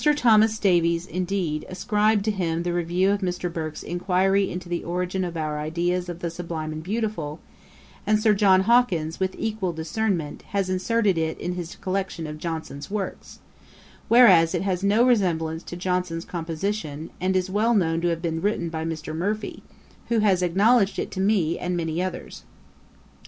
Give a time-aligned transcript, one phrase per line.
[0.15, 3.53] Thomas Davies indeed, ascribed to him the Review of Mr.
[3.53, 7.39] Burke's 'Inquiry into the Origin of our Ideas of the Sublime and Beautiful;'
[8.07, 12.89] and Sir John Hawkins, with equal discernment, has inserted it in his collection of Johnson's
[12.89, 13.41] works:
[14.07, 18.41] whereas it has no resemblance to Johnson's composition, and is well known to have been
[18.41, 19.15] written by Mr.
[19.15, 19.61] Murphy,
[20.09, 22.41] who has acknowledged it to me and many others.